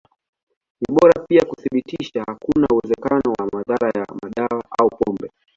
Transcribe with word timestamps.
Ni 0.81 0.91
bora 0.95 1.19
pia 1.29 1.45
kuthibitisha 1.45 2.23
hakuna 2.27 2.67
uwezekano 2.73 3.33
wa 3.39 3.49
madhara 3.53 3.89
ya 3.99 4.05
madawa 4.23 4.65
au 4.81 4.89
pombe. 4.89 5.29